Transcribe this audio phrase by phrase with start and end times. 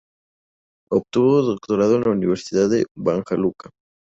[0.89, 3.69] Obtuvo el doctorado en la Universidad de Banja Luka.